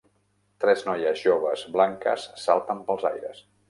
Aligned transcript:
Tres 0.63 0.81
noies 0.87 1.23
joves 1.27 1.67
blanques 1.79 2.29
salten 2.49 2.85
pels 2.91 3.11
aires. 3.17 3.51